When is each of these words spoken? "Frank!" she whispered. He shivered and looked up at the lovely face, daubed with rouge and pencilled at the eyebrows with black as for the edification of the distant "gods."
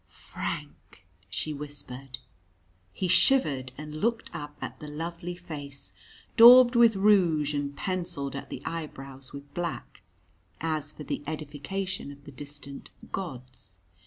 "Frank!" 0.31 1.05
she 1.29 1.53
whispered. 1.53 2.17
He 2.91 3.07
shivered 3.07 3.71
and 3.77 4.01
looked 4.01 4.33
up 4.33 4.57
at 4.59 4.79
the 4.79 4.87
lovely 4.87 5.35
face, 5.35 5.93
daubed 6.35 6.75
with 6.75 6.95
rouge 6.95 7.53
and 7.53 7.77
pencilled 7.77 8.35
at 8.35 8.49
the 8.49 8.63
eyebrows 8.65 9.31
with 9.31 9.53
black 9.53 10.01
as 10.59 10.91
for 10.91 11.03
the 11.03 11.21
edification 11.27 12.11
of 12.11 12.23
the 12.25 12.31
distant 12.31 12.89
"gods." 13.11 13.77